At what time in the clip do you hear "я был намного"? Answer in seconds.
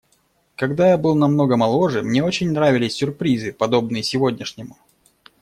0.89-1.57